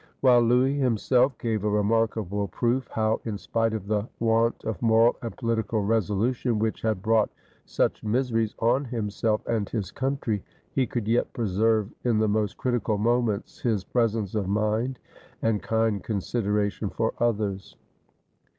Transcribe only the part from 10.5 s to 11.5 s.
he could yet